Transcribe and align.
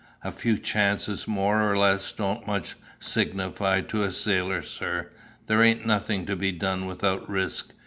"A 0.23 0.31
few 0.31 0.57
chances 0.57 1.27
more 1.27 1.61
or 1.71 1.77
less 1.77 2.11
don't 2.11 2.47
much 2.47 2.73
signify 2.99 3.81
to 3.81 4.03
a 4.03 4.09
sailor, 4.11 4.63
sir. 4.63 5.11
There 5.45 5.61
ain't 5.61 5.85
nothing 5.85 6.25
to 6.25 6.35
be 6.35 6.51
done 6.51 6.87
without 6.87 7.29
risk. 7.29 7.71